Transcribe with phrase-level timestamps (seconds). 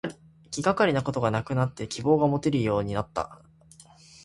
[0.49, 3.29] 気がかりなことがなくなって希望がもてるようになること。